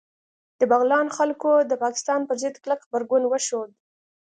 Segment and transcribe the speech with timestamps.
[0.59, 3.71] د بغلان خلکو د پاکستان پر ضد کلک غبرګون وښود